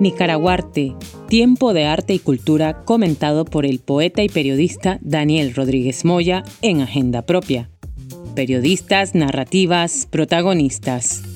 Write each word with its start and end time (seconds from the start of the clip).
Nicaraguarte, 0.00 0.94
tiempo 1.28 1.72
de 1.72 1.86
arte 1.86 2.14
y 2.14 2.18
cultura 2.18 2.84
comentado 2.84 3.44
por 3.44 3.64
el 3.64 3.78
poeta 3.78 4.22
y 4.22 4.28
periodista 4.28 4.98
Daniel 5.00 5.54
Rodríguez 5.54 6.04
Moya 6.04 6.44
en 6.60 6.82
Agenda 6.82 7.22
Propia. 7.22 7.70
Periodistas, 8.34 9.14
narrativas, 9.14 10.06
protagonistas. 10.10 11.33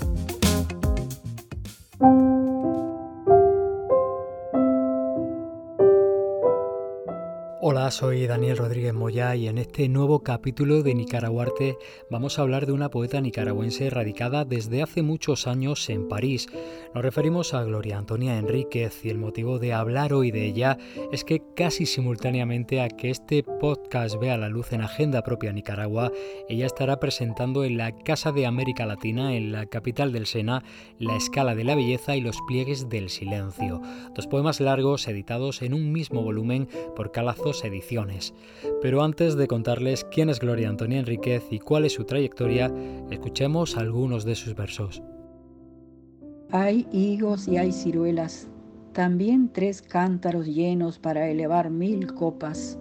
Soy 7.91 8.27
Daniel 8.27 8.59
Rodríguez 8.59 8.93
Moya 8.93 9.35
y 9.35 9.49
en 9.49 9.57
este 9.57 9.89
nuevo 9.89 10.23
capítulo 10.23 10.83
de 10.83 10.95
Nicaraguarte 10.95 11.79
vamos 12.11 12.39
a 12.39 12.43
hablar 12.43 12.67
de 12.67 12.73
una 12.73 12.91
poeta 12.91 13.21
nicaragüense 13.21 13.89
radicada 13.89 14.45
desde 14.45 14.83
hace 14.83 15.03
muchos 15.03 15.47
años 15.47 15.89
en 15.89 16.07
París. 16.07 16.49
Nos 16.95 17.05
referimos 17.05 17.53
a 17.53 17.63
Gloria 17.65 17.99
Antonia 17.99 18.39
Enríquez 18.39 19.05
y 19.05 19.11
el 19.11 19.19
motivo 19.19 19.59
de 19.59 19.75
hablar 19.75 20.15
hoy 20.15 20.31
de 20.31 20.47
ella 20.47 20.79
es 21.13 21.23
que 21.23 21.43
casi 21.55 21.85
simultáneamente 21.85 22.81
a 22.81 22.89
que 22.89 23.11
este 23.11 23.43
podcast 23.43 24.19
vea 24.19 24.39
la 24.39 24.49
luz 24.49 24.73
en 24.73 24.81
Agenda 24.81 25.23
Propia 25.23 25.53
Nicaragua, 25.53 26.11
ella 26.49 26.65
estará 26.65 26.99
presentando 26.99 27.65
en 27.65 27.77
la 27.77 27.93
Casa 27.93 28.33
de 28.33 28.47
América 28.47 28.87
Latina, 28.87 29.37
en 29.37 29.53
la 29.53 29.67
capital 29.67 30.13
del 30.13 30.27
Sena, 30.27 30.65
La 30.99 31.15
Escala 31.15 31.55
de 31.55 31.65
la 31.65 31.75
Belleza 31.75 32.17
y 32.17 32.23
los 32.23 32.39
Pliegues 32.47 32.89
del 32.89 33.11
Silencio, 33.11 33.83
dos 34.15 34.27
poemas 34.27 34.59
largos 34.61 35.07
editados 35.09 35.61
en 35.61 35.75
un 35.75 35.93
mismo 35.93 36.23
volumen 36.23 36.69
por 36.97 37.13
Calazos 37.13 37.65
ediciones. 37.65 38.33
Pero 38.81 39.03
antes 39.03 39.37
de 39.37 39.47
contarles 39.47 40.05
quién 40.05 40.31
es 40.31 40.41
Gloria 40.41 40.71
Antonia 40.71 41.01
Enríquez 41.01 41.45
y 41.51 41.59
cuál 41.59 41.85
es 41.85 41.93
su 41.93 42.05
trayectoria, 42.05 42.73
escuchemos 43.11 43.77
algunos 43.77 44.25
de 44.25 44.35
sus 44.37 44.55
versos. 44.55 45.03
Hay 46.51 46.87
higos 46.93 47.47
y 47.47 47.59
hay 47.59 47.73
ciruelas, 47.73 48.49
también 48.95 49.51
tres 49.53 49.83
cántaros 49.83 50.47
llenos 50.47 50.99
para 50.99 51.29
elevar 51.29 51.69
mil 51.69 52.15
copas. 52.15 52.79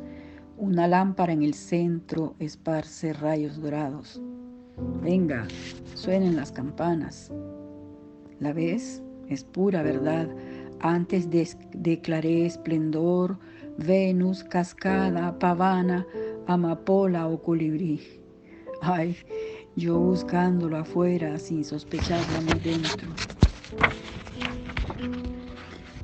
Una 0.55 0.87
lámpara 0.87 1.33
en 1.33 1.43
el 1.43 1.53
centro 1.53 2.33
esparce 2.39 3.11
rayos 3.11 3.61
dorados. 3.61 4.21
Venga, 5.03 5.45
suenen 5.95 6.37
las 6.37 6.53
campanas. 6.53 7.29
¿La 8.39 8.53
ves? 8.53 9.03
Es 9.27 9.43
pura 9.43 9.83
verdad. 9.83 10.29
Antes 10.79 11.27
declaré 11.73 12.45
esplendor, 12.45 13.37
Venus, 13.77 14.45
cascada, 14.45 15.37
pavana, 15.39 16.07
amapola 16.47 17.27
o 17.27 17.41
colibrí. 17.41 17.99
Ay, 18.81 19.17
yo 19.75 19.99
buscándolo 19.99 20.77
afuera 20.77 21.37
sin 21.37 21.65
sospecharlo 21.65 22.39
dentro. 22.63 23.09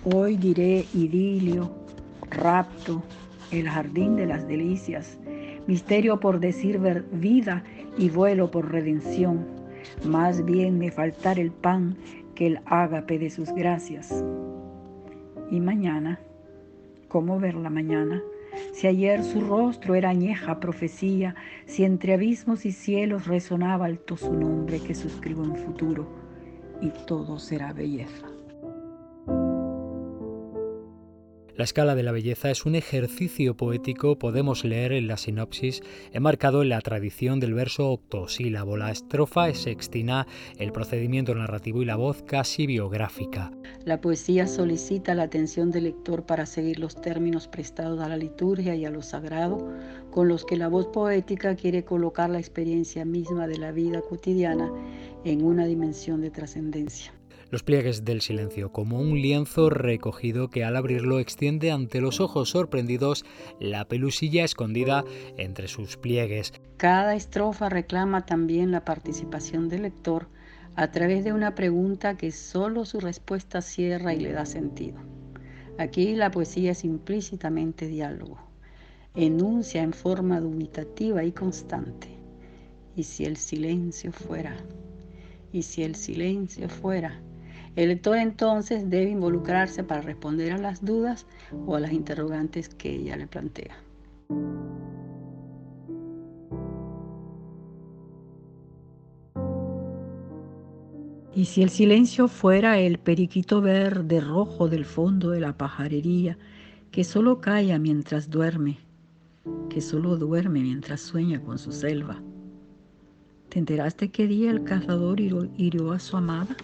Hoy 0.03 0.37
diré 0.37 0.85
idilio, 0.93 1.71
rapto, 2.29 3.03
el 3.51 3.69
jardín 3.69 4.15
de 4.15 4.25
las 4.25 4.47
delicias, 4.47 5.17
misterio 5.67 6.19
por 6.19 6.39
decir 6.39 6.79
vida 7.11 7.63
y 7.97 8.09
vuelo 8.09 8.51
por 8.51 8.71
redención. 8.71 9.45
Más 10.05 10.43
bien 10.45 10.77
me 10.77 10.91
faltar 10.91 11.39
el 11.39 11.51
pan 11.51 11.97
que 12.35 12.47
el 12.47 12.59
ágape 12.65 13.19
de 13.19 13.29
sus 13.29 13.49
gracias. 13.53 14.23
Y 15.51 15.59
mañana 15.59 16.19
¿Cómo 17.13 17.39
ver 17.39 17.53
la 17.53 17.69
mañana? 17.69 18.23
Si 18.71 18.87
ayer 18.87 19.23
su 19.23 19.39
rostro 19.41 19.93
era 19.93 20.09
añeja 20.09 20.59
profecía, 20.59 21.35
si 21.67 21.83
entre 21.83 22.15
abismos 22.15 22.65
y 22.65 22.71
cielos 22.71 23.27
resonaba 23.27 23.85
alto 23.85 24.17
su 24.17 24.33
nombre 24.33 24.79
que 24.79 24.95
suscribo 24.95 25.43
en 25.43 25.55
futuro, 25.55 26.07
y 26.83 26.89
todo 27.05 27.39
será 27.39 27.71
belleza. 27.71 28.32
La 31.55 31.65
escala 31.65 31.93
de 31.93 32.01
la 32.01 32.11
belleza 32.11 32.49
es 32.49 32.65
un 32.65 32.73
ejercicio 32.73 33.55
poético, 33.55 34.17
podemos 34.17 34.65
leer 34.65 34.91
en 34.91 35.07
la 35.07 35.17
sinopsis, 35.17 35.83
enmarcado 36.11 36.63
en 36.63 36.69
la 36.69 36.81
tradición 36.81 37.39
del 37.39 37.53
verso 37.53 37.91
octosílabo. 37.91 38.75
La 38.75 38.89
estrofa 38.89 39.49
es 39.49 39.59
sextina, 39.59 40.25
el 40.57 40.71
procedimiento 40.71 41.35
narrativo 41.35 41.83
y 41.83 41.85
la 41.85 41.95
voz 41.95 42.23
casi 42.23 42.65
biográfica. 42.65 43.51
La 43.85 44.01
poesía 44.01 44.47
solicita 44.47 45.13
la 45.13 45.23
atención 45.23 45.69
del 45.69 45.83
lector 45.83 46.25
para 46.25 46.47
seguir 46.47 46.79
los 46.79 46.99
términos 46.99 47.47
prestados 47.47 47.99
a 47.99 48.09
la 48.09 48.17
liturgia 48.17 48.73
y 48.73 48.85
a 48.85 48.89
lo 48.89 49.03
sagrado, 49.03 49.71
con 50.09 50.27
los 50.27 50.45
que 50.45 50.57
la 50.57 50.69
voz 50.69 50.87
poética 50.87 51.55
quiere 51.55 51.85
colocar 51.85 52.31
la 52.31 52.39
experiencia 52.39 53.05
misma 53.05 53.45
de 53.45 53.59
la 53.59 53.71
vida 53.71 54.01
cotidiana 54.01 54.71
en 55.23 55.45
una 55.45 55.67
dimensión 55.67 56.19
de 56.21 56.31
trascendencia 56.31 57.13
los 57.53 57.61
pliegues 57.61 58.03
del 58.03 58.21
silencio, 58.21 58.71
como 58.71 58.99
un 58.99 59.21
lienzo 59.21 59.69
recogido 59.69 60.49
que 60.49 60.63
al 60.63 60.75
abrirlo 60.75 61.19
extiende 61.19 61.71
ante 61.71 62.01
los 62.01 62.19
ojos 62.19 62.49
sorprendidos 62.49 63.25
la 63.59 63.87
pelusilla 63.87 64.43
escondida 64.43 65.05
entre 65.37 65.67
sus 65.67 65.95
pliegues. 65.95 66.51
Cada 66.77 67.13
estrofa 67.13 67.69
reclama 67.69 68.25
también 68.25 68.71
la 68.71 68.83
participación 68.83 69.69
del 69.69 69.83
lector 69.83 70.29
a 70.73 70.89
través 70.89 71.23
de 71.23 71.31
una 71.31 71.53
pregunta 71.53 72.17
que 72.17 72.31
solo 72.31 72.85
su 72.85 72.99
respuesta 72.99 73.61
cierra 73.61 74.15
y 74.15 74.19
le 74.19 74.31
da 74.31 74.47
sentido. 74.47 74.97
Aquí 75.77 76.15
la 76.15 76.31
poesía 76.31 76.71
es 76.71 76.83
implícitamente 76.83 77.85
diálogo, 77.85 78.39
enuncia 79.13 79.83
en 79.83 79.93
forma 79.93 80.39
dubitativa 80.39 81.23
y 81.23 81.31
constante. 81.31 82.17
¿Y 82.95 83.03
si 83.03 83.25
el 83.25 83.37
silencio 83.37 84.11
fuera? 84.11 84.57
¿Y 85.51 85.61
si 85.61 85.83
el 85.83 85.93
silencio 85.93 86.67
fuera? 86.67 87.21
El 87.75 87.89
lector 87.89 88.17
entonces 88.17 88.89
debe 88.89 89.09
involucrarse 89.09 89.83
para 89.83 90.01
responder 90.01 90.53
a 90.53 90.57
las 90.57 90.85
dudas 90.85 91.25
o 91.65 91.75
a 91.75 91.79
las 91.79 91.91
interrogantes 91.91 92.69
que 92.69 92.91
ella 92.91 93.17
le 93.17 93.27
plantea. 93.27 93.75
Y 101.35 101.45
si 101.45 101.63
el 101.63 101.71
silencio 101.71 102.27
fuera 102.27 102.77
el 102.77 102.99
periquito 102.99 103.59
verde 103.59 104.21
rojo 104.21 104.69
del 104.69 104.85
fondo 104.85 105.31
de 105.31 105.39
la 105.39 105.57
pajarería, 105.57 106.37
que 106.91 107.03
solo 107.03 107.41
calla 107.41 107.79
mientras 107.79 108.29
duerme, 108.29 108.77
que 109.67 109.81
solo 109.81 110.15
duerme 110.17 110.61
mientras 110.61 111.01
sueña 111.01 111.41
con 111.41 111.57
su 111.57 111.71
selva. 111.71 112.21
¿Te 113.49 113.57
enteraste 113.57 114.09
qué 114.11 114.27
día 114.27 114.51
el 114.51 114.63
cazador 114.63 115.19
hirió 115.19 115.91
a 115.91 115.97
su 115.97 116.17
amada? 116.17 116.55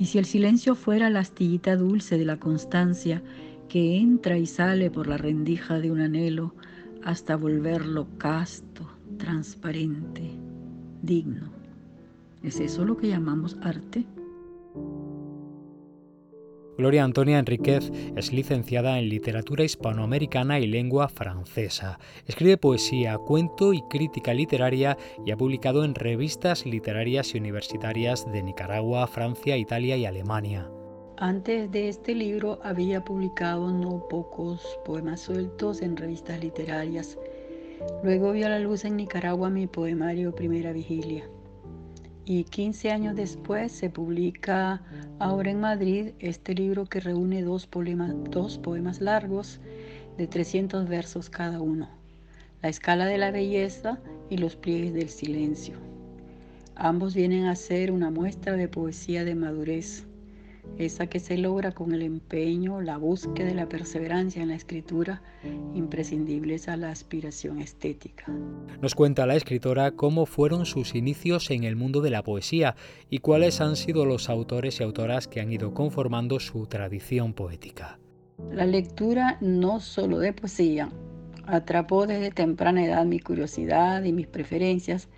Y 0.00 0.06
si 0.06 0.16
el 0.16 0.24
silencio 0.24 0.74
fuera 0.74 1.10
la 1.10 1.20
astillita 1.20 1.76
dulce 1.76 2.16
de 2.16 2.24
la 2.24 2.38
constancia 2.38 3.22
que 3.68 3.98
entra 3.98 4.38
y 4.38 4.46
sale 4.46 4.90
por 4.90 5.06
la 5.06 5.18
rendija 5.18 5.78
de 5.78 5.90
un 5.90 6.00
anhelo 6.00 6.54
hasta 7.04 7.36
volverlo 7.36 8.08
casto, 8.16 8.88
transparente, 9.18 10.22
digno. 11.02 11.50
¿Es 12.42 12.60
eso 12.60 12.86
lo 12.86 12.96
que 12.96 13.08
llamamos 13.08 13.58
arte? 13.60 14.06
Gloria 16.80 17.04
Antonia 17.04 17.38
Enríquez 17.38 17.92
es 18.16 18.32
licenciada 18.32 18.98
en 18.98 19.10
literatura 19.10 19.64
hispanoamericana 19.64 20.60
y 20.60 20.66
lengua 20.66 21.10
francesa. 21.10 21.98
Escribe 22.26 22.56
poesía, 22.56 23.18
cuento 23.18 23.74
y 23.74 23.82
crítica 23.90 24.32
literaria 24.32 24.96
y 25.26 25.30
ha 25.30 25.36
publicado 25.36 25.84
en 25.84 25.94
revistas 25.94 26.64
literarias 26.64 27.34
y 27.34 27.38
universitarias 27.38 28.24
de 28.32 28.42
Nicaragua, 28.42 29.06
Francia, 29.08 29.58
Italia 29.58 29.98
y 29.98 30.06
Alemania. 30.06 30.70
Antes 31.18 31.70
de 31.70 31.90
este 31.90 32.14
libro 32.14 32.58
había 32.62 33.04
publicado 33.04 33.70
no 33.70 34.08
pocos 34.08 34.62
poemas 34.86 35.20
sueltos 35.20 35.82
en 35.82 35.98
revistas 35.98 36.40
literarias. 36.40 37.18
Luego 38.02 38.32
vio 38.32 38.46
a 38.46 38.50
la 38.50 38.58
luz 38.58 38.86
en 38.86 38.96
Nicaragua 38.96 39.50
mi 39.50 39.66
poemario 39.66 40.34
Primera 40.34 40.72
Vigilia 40.72 41.28
y 42.30 42.44
15 42.44 42.92
años 42.92 43.16
después 43.16 43.72
se 43.72 43.90
publica 43.90 44.80
ahora 45.18 45.50
en 45.50 45.58
Madrid 45.58 46.12
este 46.20 46.54
libro 46.54 46.86
que 46.86 47.00
reúne 47.00 47.42
dos, 47.42 47.66
poemas, 47.66 48.12
dos 48.30 48.56
poemas 48.56 49.00
largos 49.00 49.58
de 50.16 50.28
300 50.28 50.88
versos 50.88 51.28
cada 51.28 51.60
uno, 51.60 51.88
La 52.62 52.68
escala 52.68 53.06
de 53.06 53.18
la 53.18 53.32
belleza 53.32 53.98
y 54.28 54.36
Los 54.36 54.54
pliegues 54.54 54.94
del 54.94 55.08
silencio. 55.08 55.74
Ambos 56.76 57.16
vienen 57.16 57.46
a 57.46 57.56
ser 57.56 57.90
una 57.90 58.12
muestra 58.12 58.52
de 58.52 58.68
poesía 58.68 59.24
de 59.24 59.34
madurez 59.34 60.06
esa 60.78 61.06
que 61.06 61.20
se 61.20 61.36
logra 61.36 61.72
con 61.72 61.92
el 61.92 62.02
empeño, 62.02 62.80
la 62.80 62.96
búsqueda 62.96 63.50
y 63.50 63.54
la 63.54 63.68
perseverancia 63.68 64.42
en 64.42 64.48
la 64.48 64.54
escritura, 64.54 65.22
imprescindibles 65.74 66.68
a 66.68 66.76
la 66.76 66.90
aspiración 66.90 67.60
estética. 67.60 68.26
Nos 68.80 68.94
cuenta 68.94 69.26
la 69.26 69.36
escritora 69.36 69.92
cómo 69.92 70.26
fueron 70.26 70.66
sus 70.66 70.94
inicios 70.94 71.50
en 71.50 71.64
el 71.64 71.76
mundo 71.76 72.00
de 72.00 72.10
la 72.10 72.22
poesía 72.22 72.76
y 73.08 73.18
cuáles 73.18 73.60
han 73.60 73.76
sido 73.76 74.06
los 74.06 74.28
autores 74.30 74.80
y 74.80 74.82
autoras 74.82 75.28
que 75.28 75.40
han 75.40 75.52
ido 75.52 75.74
conformando 75.74 76.40
su 76.40 76.66
tradición 76.66 77.34
poética. 77.34 77.98
La 78.50 78.64
lectura 78.64 79.36
no 79.40 79.80
solo 79.80 80.18
de 80.18 80.32
poesía 80.32 80.90
atrapó 81.46 82.06
desde 82.06 82.30
temprana 82.30 82.84
edad 82.84 83.04
mi 83.04 83.20
curiosidad 83.20 84.02
y 84.04 84.12
mis 84.12 84.26
preferencias, 84.26 85.08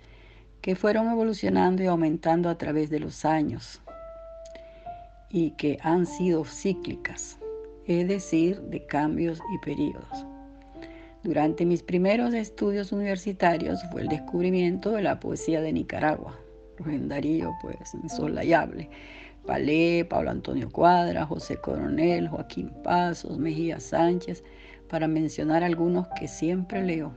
que 0.61 0.75
fueron 0.75 1.09
evolucionando 1.09 1.83
y 1.83 1.87
aumentando 1.87 2.49
a 2.49 2.57
través 2.57 2.89
de 2.89 2.99
los 2.99 3.25
años 3.25 3.81
y 5.33 5.49
que 5.51 5.79
han 5.81 6.05
sido 6.05 6.45
cíclicas, 6.45 7.39
es 7.87 8.07
decir, 8.07 8.61
de 8.61 8.85
cambios 8.85 9.41
y 9.53 9.65
periodos. 9.65 10.25
Durante 11.23 11.65
mis 11.65 11.81
primeros 11.81 12.35
estudios 12.35 12.91
universitarios 12.91 13.79
fue 13.91 14.03
el 14.03 14.09
descubrimiento 14.09 14.91
de 14.91 15.01
la 15.01 15.19
poesía 15.19 15.59
de 15.61 15.73
Nicaragua, 15.73 16.39
Rubén 16.77 17.09
Darío, 17.09 17.51
pues 17.63 17.95
insolayable, 17.95 18.87
Palé, 19.47 20.05
Pablo 20.07 20.29
Antonio 20.29 20.69
Cuadra, 20.71 21.25
José 21.25 21.57
Coronel, 21.57 22.27
Joaquín 22.27 22.69
Pasos, 22.83 23.39
Mejía 23.39 23.79
Sánchez, 23.79 24.43
para 24.87 25.07
mencionar 25.07 25.63
algunos 25.63 26.07
que 26.19 26.27
siempre 26.27 26.83
leo. 26.83 27.11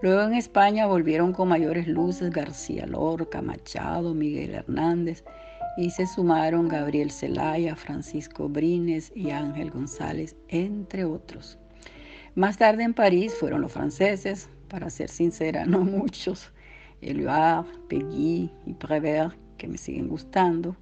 Luego 0.00 0.22
en 0.22 0.32
España 0.32 0.86
volvieron 0.86 1.34
con 1.34 1.48
mayores 1.48 1.86
luces 1.86 2.30
García 2.30 2.86
Lorca, 2.86 3.42
Machado, 3.42 4.14
Miguel 4.14 4.54
Hernández 4.54 5.22
y 5.76 5.90
se 5.90 6.06
sumaron 6.06 6.68
Gabriel 6.68 7.10
Celaya, 7.10 7.76
Francisco 7.76 8.48
Brines 8.48 9.12
y 9.14 9.30
Ángel 9.30 9.70
González, 9.70 10.36
entre 10.48 11.04
otros. 11.04 11.58
Más 12.34 12.58
tarde 12.58 12.84
en 12.84 12.94
París 12.94 13.34
fueron 13.38 13.62
los 13.62 13.72
franceses, 13.72 14.48
para 14.68 14.88
ser 14.90 15.08
sincera, 15.08 15.64
no 15.66 15.80
muchos, 15.80 16.52
Eluard, 17.00 17.66
Peggy 17.88 18.50
y 18.66 18.74
Prévert, 18.74 19.36
que 19.56 19.68
me 19.68 19.78
siguen 19.78 20.08
gustando, 20.08 20.76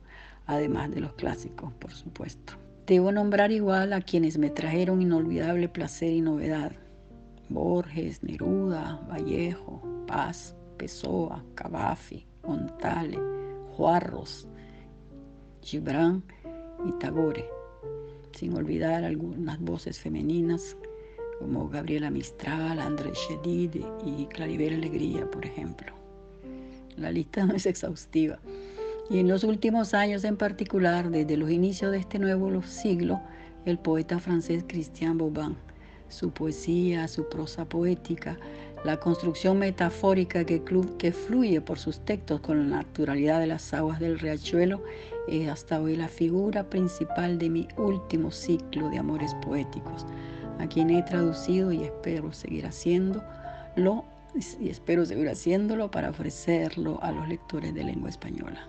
además 0.47 0.91
de 0.91 1.01
los 1.01 1.13
clásicos, 1.15 1.73
por 1.75 1.93
supuesto. 1.93 2.55
Debo 2.87 3.13
nombrar 3.13 3.53
igual 3.53 3.93
a 3.93 4.01
quienes 4.01 4.39
me 4.39 4.51
trajeron 4.51 5.03
inolvidable 5.03 5.69
placer 5.69 6.11
y 6.11 6.21
novedad. 6.23 6.73
Borges, 7.51 8.23
Neruda, 8.23 9.01
Vallejo, 9.11 9.83
Paz, 10.07 10.57
Pessoa, 10.79 11.45
Cavafi, 11.55 12.27
Montale, 12.45 13.19
Juarros, 13.73 14.49
Gibran 15.69 16.23
y 16.87 16.93
Tagore, 16.93 17.45
sin 18.33 18.55
olvidar 18.55 19.05
algunas 19.05 19.61
voces 19.61 19.99
femeninas 19.99 20.79
como 21.39 21.69
Gabriela 21.69 22.11
Mistral, 22.11 22.79
Andrés 22.81 23.19
Chedid 23.29 23.85
y 24.07 24.25
Claribel 24.29 24.77
Alegría, 24.77 25.31
por 25.31 25.45
ejemplo. 25.45 25.93
La 26.97 27.13
lista 27.13 27.45
no 27.45 27.55
es 27.55 27.67
exhaustiva. 27.67 28.39
Y 29.11 29.19
en 29.19 29.29
los 29.29 29.45
últimos 29.45 29.93
años 29.93 30.25
en 30.25 30.39
particular, 30.39 31.11
desde 31.11 31.37
los 31.37 31.51
inicios 31.51 31.93
de 31.93 31.99
este 31.99 32.19
nuevo 32.19 32.63
siglo, 32.63 33.21
el 33.67 33.79
poeta 33.79 34.19
francés 34.19 34.65
Christian 34.67 35.19
Bobin, 35.19 35.55
su 36.09 36.31
poesía, 36.31 37.07
su 37.09 37.29
prosa 37.29 37.67
poética, 37.67 38.39
la 38.85 38.99
construcción 38.99 39.59
metafórica 39.59 40.45
que, 40.45 40.63
que 40.99 41.13
fluye 41.13 41.61
por 41.61 41.79
sus 41.79 42.01
textos 42.01 42.41
con 42.41 42.71
la 42.71 42.79
naturalidad 42.79 43.41
de 43.41 43.47
las 43.49 43.75
aguas 43.75 44.01
del 44.01 44.19
riachuelo, 44.19 44.83
es 45.29 45.49
hasta 45.49 45.81
hoy 45.81 45.97
la 45.97 46.09
figura 46.09 46.65
principal 46.71 47.39
de 47.39 47.51
mi 47.51 47.69
último 47.77 48.31
ciclo 48.31 48.89
de 48.91 48.99
amores 48.99 49.35
poéticos 49.43 50.07
a 50.59 50.67
quien 50.67 50.91
he 50.91 51.03
traducido 51.03 51.73
y 51.73 51.85
espero 51.85 52.33
seguir 52.33 52.67
haciéndolo 52.67 54.05
y 54.61 54.69
espero 54.69 55.05
seguir 55.07 55.29
haciéndolo 55.29 55.91
para 55.91 56.11
ofrecerlo 56.11 57.03
a 57.03 57.13
los 57.13 57.29
lectores 57.29 57.75
de 57.75 57.85
lengua 57.85 58.11
española. 58.11 58.69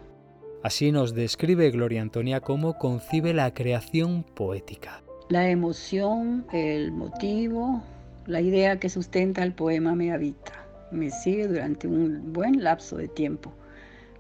Así 0.64 0.92
nos 0.92 1.14
describe 1.14 1.70
Gloria 1.72 2.02
Antonia 2.02 2.42
cómo 2.42 2.78
concibe 2.78 3.34
la 3.34 3.54
creación 3.54 4.24
poética. 4.24 5.02
La 5.30 5.50
emoción, 5.50 6.46
el 6.52 6.92
motivo, 6.92 7.82
la 8.30 8.42
idea 8.42 8.80
que 8.80 8.90
sustenta 8.90 9.44
el 9.44 9.54
poema 9.54 9.96
me 9.96 10.14
habita, 10.14 10.54
me 10.92 11.10
sigue 11.10 11.48
durante 11.48 11.88
un 11.88 12.32
buen 12.32 12.64
lapso 12.64 12.96
de 12.96 13.08
tiempo, 13.08 13.52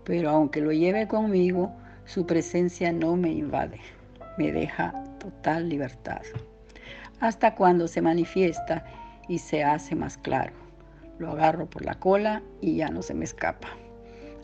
pero 0.03 0.31
aunque 0.31 0.61
lo 0.61 0.71
lleve 0.71 1.07
conmigo, 1.07 1.71
su 2.05 2.25
presencia 2.25 2.91
no 2.91 3.15
me 3.15 3.31
invade, 3.31 3.79
me 4.37 4.51
deja 4.51 4.93
total 5.19 5.69
libertad 5.69 6.21
hasta 7.19 7.53
cuando 7.53 7.87
se 7.87 8.01
manifiesta 8.01 8.83
y 9.27 9.37
se 9.37 9.63
hace 9.63 9.95
más 9.95 10.17
claro. 10.17 10.53
Lo 11.19 11.31
agarro 11.31 11.69
por 11.69 11.85
la 11.85 11.95
cola 11.95 12.41
y 12.61 12.77
ya 12.77 12.89
no 12.89 13.01
se 13.01 13.13
me 13.13 13.25
escapa. 13.25 13.67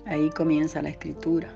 Ahí 0.05 0.29
comienza 0.29 0.81
la 0.81 0.89
escritura. 0.89 1.49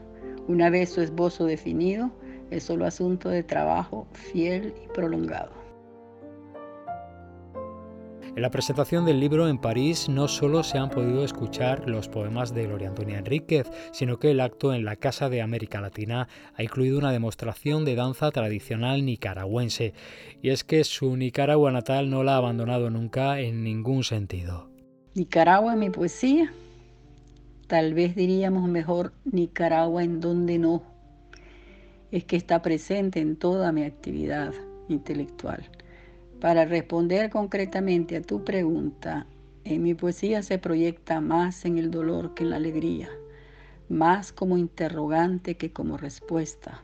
Una 0.48 0.70
vez 0.70 0.90
su 0.90 1.02
esbozo 1.02 1.46
definido, 1.46 2.10
es 2.50 2.64
solo 2.64 2.86
asunto 2.86 3.30
de 3.30 3.44
trabajo 3.44 4.08
fiel 4.14 4.74
y 4.84 4.88
prolongado. 4.94 5.59
En 8.40 8.44
la 8.44 8.52
presentación 8.52 9.04
del 9.04 9.20
libro 9.20 9.50
en 9.50 9.58
París 9.58 10.08
no 10.08 10.30
solo 10.30 10.64
se 10.64 10.78
han 10.78 10.90
podido 10.90 11.26
escuchar 11.26 11.90
los 11.90 12.08
poemas 12.08 12.54
de 12.54 12.68
Gloria 12.68 12.88
Antonia 12.88 13.18
Enríquez, 13.18 13.70
sino 13.92 14.18
que 14.18 14.32
el 14.32 14.40
acto 14.40 14.74
en 14.74 14.86
la 14.86 14.96
Casa 14.96 15.28
de 15.28 15.42
América 15.42 15.82
Latina 15.82 16.30
ha 16.56 16.64
incluido 16.64 16.98
una 16.98 17.12
demostración 17.12 17.84
de 17.84 17.96
danza 17.96 18.32
tradicional 18.32 19.04
nicaragüense. 19.04 19.94
Y 20.42 20.52
es 20.52 20.64
que 20.64 20.86
su 20.86 21.18
Nicaragua 21.18 21.74
natal 21.74 22.10
no 22.10 22.24
la 22.24 22.36
ha 22.36 22.38
abandonado 22.38 22.90
nunca 22.90 23.42
en 23.42 23.62
ningún 23.62 24.06
sentido. 24.06 24.70
Nicaragua 25.16 25.74
en 25.74 25.80
mi 25.80 25.90
poesía, 25.90 26.54
tal 27.68 27.94
vez 27.94 28.16
diríamos 28.16 28.70
mejor 28.70 29.12
Nicaragua 29.26 30.02
en 30.02 30.22
donde 30.22 30.60
no. 30.60 30.82
Es 32.10 32.24
que 32.24 32.38
está 32.38 32.62
presente 32.62 33.20
en 33.20 33.36
toda 33.36 33.74
mi 33.74 33.84
actividad 33.84 34.54
intelectual 34.88 35.70
para 36.40 36.64
responder 36.66 37.30
concretamente 37.30 38.16
a 38.16 38.22
tu 38.22 38.44
pregunta, 38.44 39.28
en 39.66 39.84
mi 39.84 39.94
poesía 39.94 40.42
se 40.42 40.58
proyecta 40.58 41.20
más 41.20 41.66
en 41.66 41.78
el 41.78 41.92
dolor 41.92 42.34
que 42.34 42.44
en 42.44 42.52
la 42.52 42.56
alegría, 42.56 43.10
más 43.90 44.32
como 44.32 44.58
interrogante 44.58 45.58
que 45.58 45.74
como 45.74 45.98
respuesta, 45.98 46.84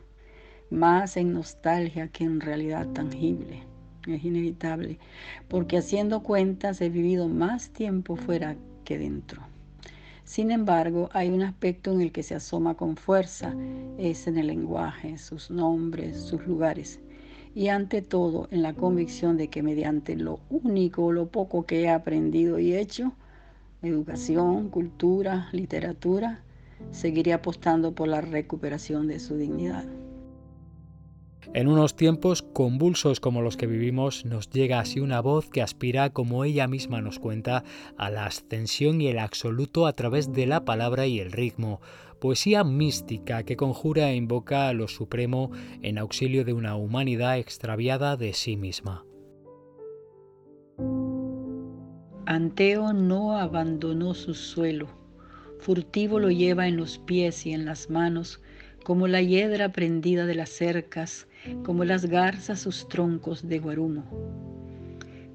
más 0.70 1.16
en 1.16 1.32
nostalgia 1.32 2.08
que 2.08 2.24
en 2.24 2.40
realidad 2.40 2.86
tangible. 2.88 3.62
Es 4.06 4.24
inevitable, 4.24 4.98
porque 5.48 5.78
haciendo 5.78 6.22
cuentas 6.22 6.80
he 6.80 6.90
vivido 6.90 7.28
más 7.28 7.70
tiempo 7.70 8.14
fuera 8.14 8.56
que 8.84 8.98
dentro. 8.98 9.42
Sin 10.22 10.50
embargo, 10.50 11.08
hay 11.12 11.30
un 11.30 11.42
aspecto 11.42 11.92
en 11.92 12.02
el 12.02 12.12
que 12.12 12.22
se 12.22 12.34
asoma 12.34 12.74
con 12.74 12.96
fuerza, 12.96 13.54
es 13.96 14.26
en 14.26 14.38
el 14.38 14.48
lenguaje, 14.48 15.18
sus 15.18 15.50
nombres, 15.50 16.20
sus 16.20 16.46
lugares 16.46 17.00
y 17.56 17.68
ante 17.68 18.02
todo 18.02 18.48
en 18.50 18.60
la 18.60 18.74
convicción 18.74 19.38
de 19.38 19.48
que 19.48 19.62
mediante 19.62 20.14
lo 20.14 20.40
único 20.50 21.10
lo 21.10 21.28
poco 21.28 21.64
que 21.64 21.80
he 21.80 21.88
aprendido 21.88 22.58
y 22.58 22.76
hecho, 22.76 23.14
educación, 23.80 24.68
cultura, 24.68 25.48
literatura, 25.52 26.42
seguiré 26.90 27.32
apostando 27.32 27.92
por 27.92 28.08
la 28.08 28.20
recuperación 28.20 29.06
de 29.08 29.20
su 29.20 29.38
dignidad. 29.38 29.86
En 31.54 31.68
unos 31.68 31.96
tiempos 31.96 32.42
convulsos 32.42 33.20
como 33.20 33.42
los 33.42 33.56
que 33.56 33.66
vivimos, 33.66 34.24
nos 34.24 34.50
llega 34.50 34.80
así 34.80 35.00
una 35.00 35.20
voz 35.20 35.48
que 35.48 35.62
aspira, 35.62 36.10
como 36.10 36.44
ella 36.44 36.66
misma 36.66 37.00
nos 37.00 37.18
cuenta, 37.18 37.64
a 37.96 38.10
la 38.10 38.26
ascensión 38.26 39.00
y 39.00 39.08
el 39.08 39.18
absoluto 39.18 39.86
a 39.86 39.92
través 39.92 40.32
de 40.32 40.46
la 40.46 40.64
palabra 40.64 41.06
y 41.06 41.20
el 41.20 41.32
ritmo, 41.32 41.80
poesía 42.20 42.64
mística 42.64 43.42
que 43.44 43.56
conjura 43.56 44.10
e 44.10 44.16
invoca 44.16 44.68
a 44.68 44.72
lo 44.72 44.88
supremo 44.88 45.50
en 45.82 45.98
auxilio 45.98 46.44
de 46.44 46.52
una 46.52 46.76
humanidad 46.76 47.38
extraviada 47.38 48.16
de 48.16 48.32
sí 48.32 48.56
misma. 48.56 49.04
Anteo 52.26 52.92
no 52.92 53.38
abandonó 53.38 54.14
su 54.14 54.34
suelo, 54.34 54.88
furtivo 55.60 56.18
lo 56.18 56.30
lleva 56.30 56.66
en 56.66 56.76
los 56.76 56.98
pies 56.98 57.46
y 57.46 57.52
en 57.52 57.64
las 57.64 57.88
manos, 57.88 58.42
como 58.86 59.08
la 59.08 59.20
hiedra 59.20 59.72
prendida 59.72 60.26
de 60.26 60.36
las 60.36 60.48
cercas, 60.48 61.26
como 61.64 61.84
las 61.84 62.06
garzas 62.06 62.60
sus 62.60 62.86
troncos 62.86 63.48
de 63.48 63.58
guarumo. 63.58 64.04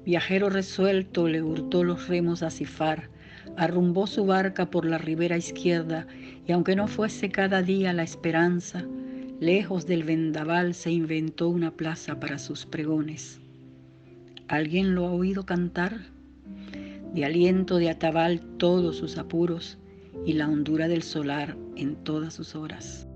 Viajero 0.06 0.48
resuelto 0.48 1.28
le 1.28 1.42
hurtó 1.42 1.84
los 1.84 2.08
remos 2.08 2.42
a 2.42 2.48
Cifar, 2.48 3.10
arrumbó 3.58 4.06
su 4.06 4.24
barca 4.24 4.70
por 4.70 4.86
la 4.86 4.96
ribera 4.96 5.36
izquierda 5.36 6.06
y 6.46 6.52
aunque 6.52 6.74
no 6.74 6.88
fuese 6.88 7.28
cada 7.28 7.60
día 7.60 7.92
la 7.92 8.04
esperanza, 8.04 8.86
lejos 9.38 9.86
del 9.86 10.04
vendaval 10.04 10.72
se 10.72 10.90
inventó 10.90 11.50
una 11.50 11.72
plaza 11.72 12.18
para 12.18 12.38
sus 12.38 12.64
pregones. 12.64 13.38
¿Alguien 14.48 14.94
lo 14.94 15.04
ha 15.04 15.12
oído 15.12 15.44
cantar? 15.44 15.98
De 17.12 17.26
aliento 17.26 17.76
de 17.76 17.90
atabal 17.90 18.40
todos 18.56 18.96
sus 18.96 19.18
apuros 19.18 19.76
y 20.24 20.32
la 20.32 20.48
hondura 20.48 20.88
del 20.88 21.02
solar 21.02 21.54
en 21.76 21.96
todas 21.96 22.32
sus 22.32 22.54
horas. 22.54 23.06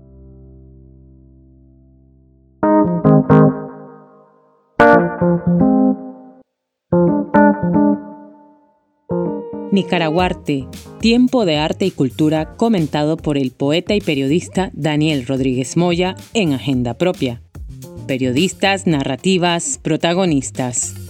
Nicaraguarte, 9.71 10.67
tiempo 10.99 11.45
de 11.45 11.57
arte 11.57 11.85
y 11.85 11.91
cultura 11.91 12.55
comentado 12.55 13.15
por 13.15 13.37
el 13.37 13.51
poeta 13.51 13.93
y 13.95 14.01
periodista 14.01 14.71
Daniel 14.73 15.27
Rodríguez 15.27 15.77
Moya 15.77 16.15
en 16.33 16.53
Agenda 16.53 16.95
Propia. 16.95 17.41
Periodistas, 18.07 18.87
narrativas, 18.87 19.79
protagonistas. 19.83 21.06